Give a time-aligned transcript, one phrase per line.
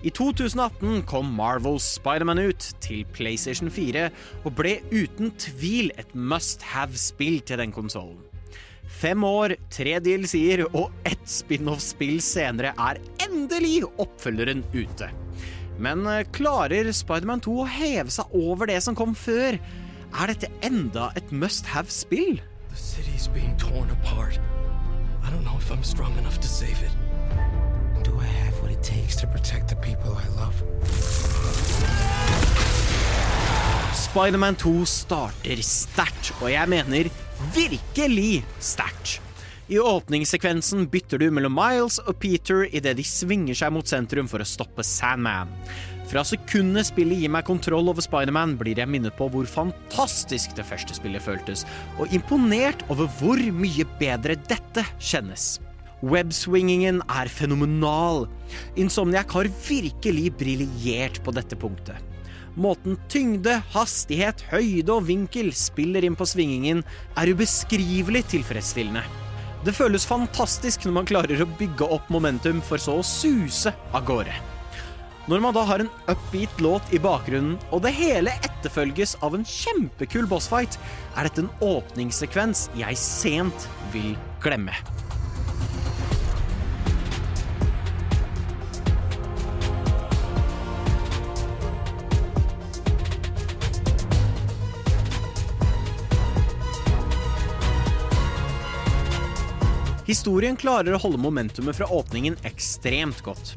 [0.00, 4.06] I 2018 kom Marvels Spiderman ut til PlayStation 4
[4.48, 8.22] og ble uten tvil et must have-spill til den konsollen.
[9.00, 15.10] Fem år, tre DLC-er og ett spin-off-spill senere er endelig oppfølgeren ute.
[15.80, 19.60] Men eh, klarer Spiderman 2 å heve seg over det som kom før?
[20.10, 22.40] Er dette enda et must have-spill?
[22.72, 24.40] The city's being torn apart.
[25.22, 26.96] I don't know if I'm strong enough to save it.
[28.02, 29.26] Do I have what it takes to
[34.10, 37.08] Spiderman 2 starter sterkt, og jeg mener
[37.54, 39.20] virkelig sterkt.
[39.70, 44.42] I åpningssekvensen bytter du mellom Miles og Peter idet de svinger seg mot sentrum for
[44.42, 45.54] å stoppe Sandman.
[46.10, 50.66] Fra sekundet spillet gir meg kontroll over Spiderman, blir jeg minnet på hvor fantastisk det
[50.66, 51.62] første spillet føltes,
[52.02, 55.60] og imponert over hvor mye bedre dette kjennes.
[56.02, 58.24] Webswingingen er fenomenal.
[58.74, 62.09] Insomniac har virkelig briljert på dette punktet.
[62.58, 66.82] Måten tyngde, hastighet, høyde og vinkel spiller inn på svingingen,
[67.14, 69.04] er ubeskrivelig tilfredsstillende.
[69.64, 74.06] Det føles fantastisk når man klarer å bygge opp momentum for så å suse av
[74.08, 74.34] gårde.
[75.30, 79.44] Når man da har en upbeat låt i bakgrunnen, og det hele etterfølges av en
[79.46, 80.80] kjempekul bossfight,
[81.14, 84.74] er dette en åpningssekvens jeg sent vil glemme.
[100.10, 103.52] Historien klarer å holde momentumet fra åpningen ekstremt godt.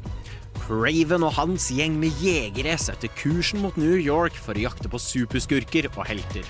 [0.62, 5.00] Craven og hans gjeng med jegere setter kursen mot New York for å jakte på
[5.02, 6.46] superskurker og helter.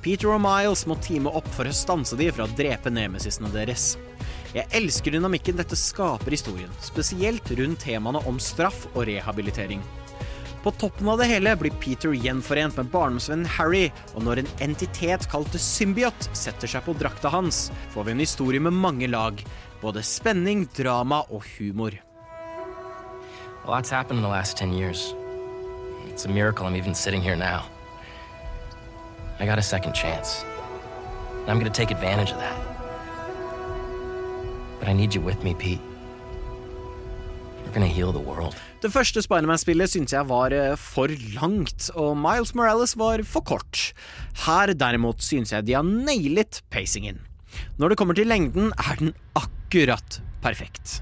[0.00, 3.98] Peter og Miles må teame opp for å stanse de fra å drepe nemesisene deres.
[4.54, 9.84] Jeg elsker dynamikken dette skaper historien, spesielt rundt temaene om straff og rehabilitering.
[10.64, 15.26] På toppen av det hele blir Peter gjenforent med barndomsvennen Harry, og når en entitet
[15.28, 19.42] kalt The Symbiot setter seg på drakta hans, får vi en historie med mange lag.
[19.82, 21.98] Både spenning, drama og humor.
[23.66, 25.12] A lot's happened in the last 10 years.
[26.08, 27.66] It's a miracle I'm even sitting here now.
[29.38, 30.44] I got a second chance.
[31.42, 32.56] And I'm gonna take advantage of that.
[34.80, 35.93] But I need you with me, Pete.
[38.82, 43.88] Det første Spiderman-spillet syntes jeg var eh, for langt, og Miles Morales var for kort.
[44.44, 47.22] Her derimot synes jeg de har nailet pacingen.
[47.78, 51.00] Når det kommer til lengden, er den akkurat perfekt.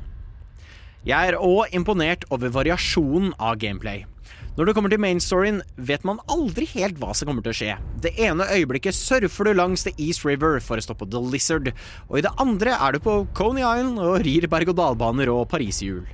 [1.05, 4.05] Jeg er òg imponert over variasjonen av gameplay.
[4.53, 7.77] Når det kommer til mainstoryen, vet man aldri helt hva som kommer til å skje.
[8.05, 11.73] Det ene øyeblikket surfer du langs The East River for å stoppe The Lizard,
[12.11, 16.05] og i det andre er du på Coney Island og rir berg-og-dal-baner og pariserhjul.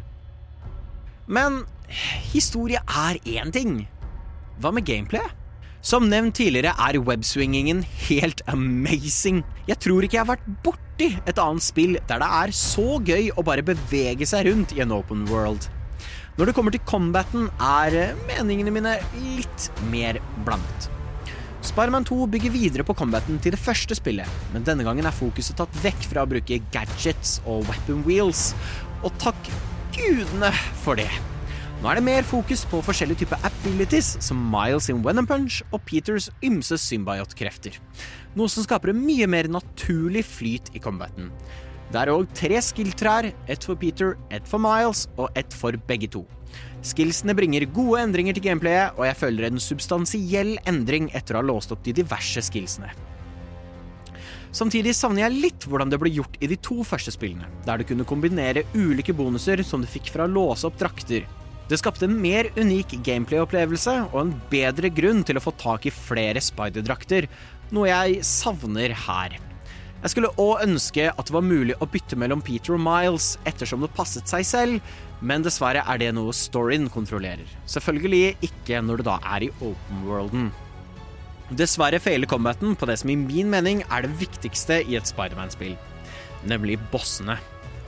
[1.28, 1.62] Men
[2.32, 3.82] historie er én ting.
[4.62, 5.28] Hva med gameplay?
[5.84, 9.44] Som nevnt tidligere er webswingingen helt amazing.
[9.68, 13.28] Jeg tror ikke jeg har vært borti et annet spill der det er så gøy
[13.36, 15.68] å bare bevege seg rundt i en open world.
[16.38, 18.96] Når det kommer til combaten, er meningene mine
[19.36, 20.88] litt mer blandet.
[21.66, 25.58] Spiderman 2 bygger videre på combaten til det første spillet, men denne gangen er fokuset
[25.58, 28.52] tatt vekk fra å bruke gadgets og weapon wheels,
[29.02, 29.50] og takk
[29.98, 30.50] gudene
[30.84, 31.10] for det.
[31.78, 35.82] Nå er det mer fokus på forskjellige typer abilities, som Miles in Venom Punch og
[35.86, 37.76] Peters ymse symbiotkrefter.
[38.38, 41.30] Noe som skaper en mye mer naturlig flyt i combaten.
[41.88, 46.10] Det er òg tre skill-trær, ett for Peter, ett for Miles og ett for begge
[46.12, 46.24] to.
[46.84, 51.48] Skillsene bringer gode endringer til gameplayet, og jeg føler en substansiell endring etter å ha
[51.48, 52.90] låst opp de diverse skillsene.
[54.54, 57.88] Samtidig savner jeg litt hvordan det ble gjort i de to første spillene, der du
[57.88, 61.26] kunne kombinere ulike bonuser som du fikk fra å låse opp drakter.
[61.68, 65.92] Det skapte en mer unik gameplay-opplevelse og en bedre grunn til å få tak i
[65.92, 67.28] flere spiderdrakter,
[67.76, 69.36] noe jeg savner her.
[69.98, 73.82] Jeg skulle òg ønske at det var mulig å bytte mellom Peter og Miles ettersom
[73.84, 77.50] det passet seg selv, men dessverre er det noe storyen kontrollerer.
[77.68, 80.48] Selvfølgelig ikke når det da er i open worlden.
[81.48, 85.78] Dessverre feiler combaten på det som i min mening er det viktigste i et Spiderman-spill,
[86.48, 87.38] nemlig bossene.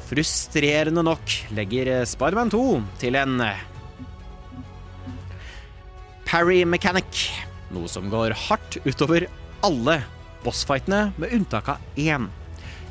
[0.09, 2.65] Frustrerende nok legger Spiderman 2
[3.03, 3.37] til en
[6.31, 7.27] parry mechanic,
[7.75, 9.29] noe som går hardt utover
[9.67, 10.01] alle
[10.45, 12.31] bossfightene, med unntak av én.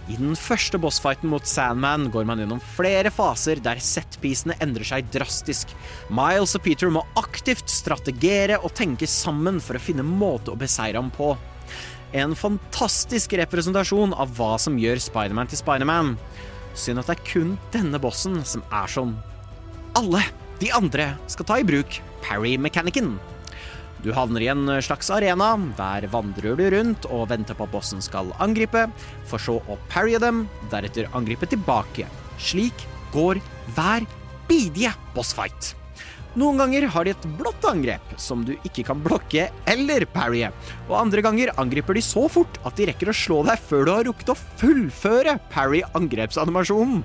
[0.10, 5.12] I den første bossfighten mot Sandman går man gjennom flere faser der setpisene endrer seg
[5.14, 5.70] drastisk.
[6.10, 10.98] Miles og Peter må aktivt strategere og tenke sammen for å finne måte å beseire
[10.98, 11.36] ham på.
[12.18, 16.16] En fantastisk representasjon av hva som gjør Spiderman til Spiderman.
[16.74, 19.14] Synd at det er kun denne bossen som er sånn.
[20.00, 20.26] Alle
[20.60, 23.14] De andre skal ta i bruk parry-mekanikken.
[24.04, 25.51] Du havner i en slags arena.
[25.78, 28.86] Der vandrer du rundt og venter på at bossen skal angripe,
[29.28, 32.07] for så å parrye dem, deretter angripe tilbake.
[32.40, 33.42] Slik går
[33.75, 34.07] hver
[34.48, 35.75] bidige bossfight.
[36.38, 40.51] Noen ganger har de et blått angrep som du ikke kan blokke eller parrye,
[40.86, 43.94] og andre ganger angriper de så fort at de rekker å slå deg før du
[43.96, 47.01] har rukket å fullføre parry-angrepsanimasjonen.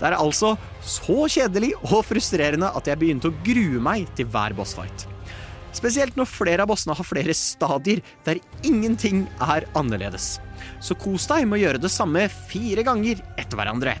[0.00, 4.56] Det er altså så kjedelig og frustrerende at jeg begynte å grue meg til hver
[4.56, 5.13] bossfight.
[5.74, 10.38] Spesielt når flere av bossene har flere stadier der ingenting er annerledes.
[10.80, 13.96] Så kos deg med å gjøre det samme fire ganger etter hverandre.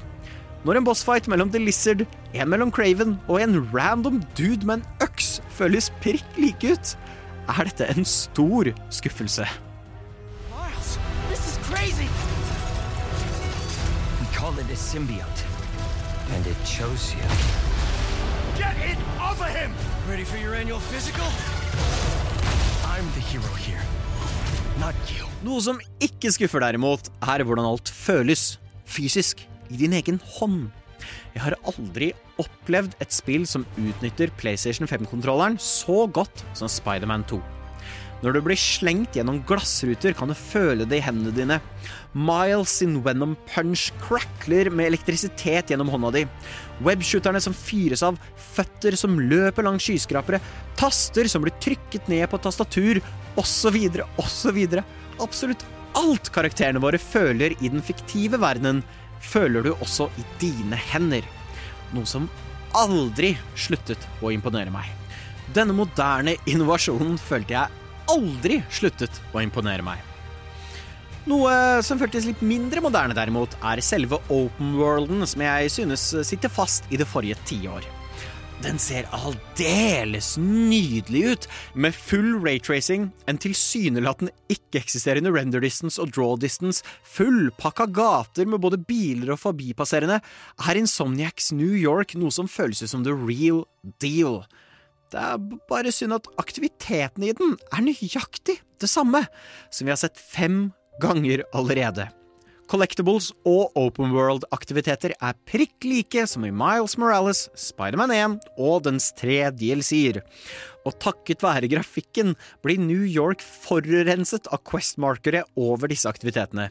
[0.64, 5.04] Når en bossfight mellom The Lizard, en mellom Craven og en random dude med en
[5.04, 6.94] øks føles prikk like ut,
[7.52, 9.44] er dette en stor skuffelse.
[10.54, 10.94] Miles,
[11.28, 12.08] this is crazy.
[14.22, 15.44] We call it a symbiote.
[16.32, 17.28] And it chose you.
[18.56, 19.72] Get it off of him!
[20.08, 21.26] Ready for your annual physical?
[25.44, 28.54] Noe som ikke skuffer derimot, er hvordan alt føles
[28.86, 29.42] fysisk
[29.72, 30.68] i din egen hånd.
[31.34, 37.42] Jeg har aldri opplevd et spill som utnytter PlayStation 5-kontrolleren så godt som Spiderman 2.
[38.24, 41.58] Når du blir slengt gjennom glassruter, kan du føle det i hendene dine.
[42.16, 46.22] Miles sin Venom Punch crackler med elektrisitet gjennom hånda di.
[46.86, 48.16] Webshooterne som fyres av,
[48.54, 50.40] føtter som løper langs skyskrapere,
[50.80, 53.02] taster som blir trykket ned på tastatur,
[53.36, 53.76] osv.,
[54.16, 54.62] osv.
[55.20, 55.68] Absolutt
[56.00, 58.80] alt karakterene våre føler i den fiktive verdenen,
[59.20, 61.28] føler du også i dine hender.
[61.92, 62.32] Noe som
[62.74, 64.88] aldri sluttet å imponere meg.
[65.54, 70.02] Denne moderne innovasjonen følte jeg aldri sluttet å imponere meg.
[71.24, 76.52] Noe som føltes litt mindre moderne, derimot, er selve open worlden, som jeg synes sitter
[76.52, 77.86] fast i det forrige tiår.
[78.62, 86.36] Den ser aldeles nydelig ut, med full raytracing, en tilsynelatende ikke-eksisterende render distance og draw
[86.40, 86.84] distance,
[87.16, 90.20] fullpakka gater med både biler og forbipasserende,
[90.60, 93.64] er Insomniacs New York noe som føles ut som the real
[94.00, 94.44] deal.
[95.14, 99.22] Det er bare synd at aktiviteten i den er nøyaktig det samme
[99.70, 100.72] som vi har sett fem
[101.02, 102.08] ganger allerede.
[102.66, 109.10] Collectibles og open world-aktiviteter er prikk like som i Miles Morales, Spiderman 1 og dens
[109.14, 110.22] tre DLC-er.
[110.88, 112.32] Og takket være grafikken
[112.64, 116.70] blir New York forurenset av Quest-markere over disse aktivitetene.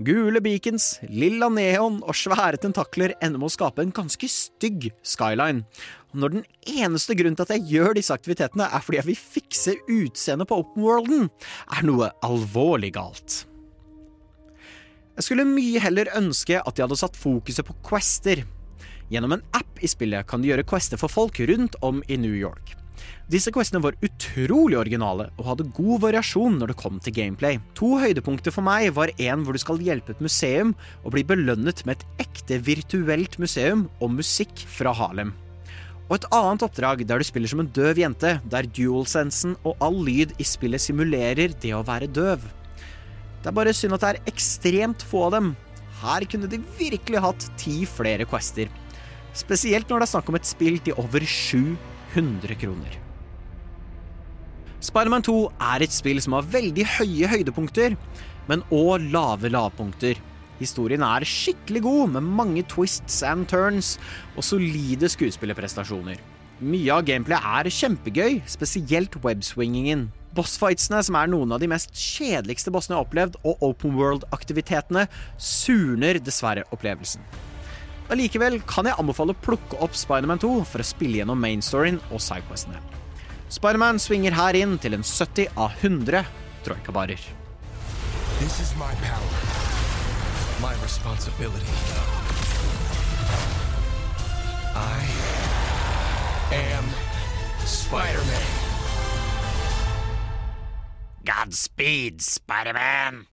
[0.00, 5.66] Gule beacons, lilla neon og svære tentakler ender med å skape en ganske stygg skyline.
[6.14, 9.20] Og når den eneste grunnen til at jeg gjør disse aktivitetene, er fordi jeg vil
[9.20, 11.28] fikse utseendet på open worlden,
[11.76, 13.42] er noe alvorlig galt.
[15.20, 18.46] Jeg skulle mye heller ønske at de hadde satt fokuset på quester.
[19.12, 22.32] Gjennom en app i spillet kan du gjøre quester for folk rundt om i New
[22.32, 22.79] York.
[23.30, 27.60] Disse questene var utrolig originale og hadde god variasjon når det kom til gameplay.
[27.78, 30.72] To høydepunkter for meg var en hvor du skal hjelpe et museum
[31.04, 35.30] og bli belønnet med et ekte virtuelt museum og musikk fra Harlem.
[36.10, 40.00] Og et annet oppdrag der du spiller som en døv jente, der dualsensen og all
[40.02, 42.42] lyd i spillet simulerer det å være døv.
[43.40, 45.52] Det er bare synd at det er ekstremt få av dem.
[46.02, 48.66] Her kunne de virkelig hatt ti flere quester.
[49.38, 51.22] Spesielt når det er snakk om et spill til over
[52.14, 52.98] 700 kroner.
[54.80, 57.96] Spiderman 2 er et spill som har veldig høye høydepunkter,
[58.48, 60.18] men òg lave lavpunkter.
[60.60, 63.94] Historien er skikkelig god, med mange twists and turns
[64.36, 66.20] og solide skuespillerprestasjoner.
[66.60, 70.10] Mye av gameplayet er kjempegøy, spesielt webswingingen.
[70.36, 75.06] Bossfightsene, som er noen av de mest kjedeligste bossene jeg har opplevd, og open world-aktivitetene,
[75.40, 77.24] surner dessverre opplevelsen.
[78.10, 82.18] Allikevel kan jeg anbefale å plukke opp Spiderman 2 for å spille gjennom mainstoryen og
[82.24, 82.80] sidequestene.
[83.50, 86.24] Spiderman svinger her inn til en 70 av 100
[86.66, 87.22] troikabarer.
[88.40, 89.38] This is my power.
[90.60, 91.76] My responsibility.
[94.74, 95.06] I
[96.50, 96.84] am
[97.64, 98.50] Spider-Man.
[101.24, 103.26] Godspeed, Spiderman!